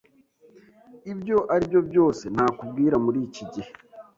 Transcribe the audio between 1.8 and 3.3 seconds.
byose nakubwira muri